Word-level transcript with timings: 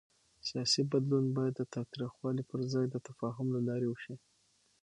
سیاسي 0.47 0.81
بدلون 0.91 1.25
باید 1.37 1.53
د 1.57 1.61
تاوتریخوالي 1.73 2.43
پر 2.49 2.59
ځای 2.73 2.85
د 2.89 2.95
تفاهم 3.07 3.47
له 3.55 3.61
لارې 3.67 3.87
وشي 3.89 4.15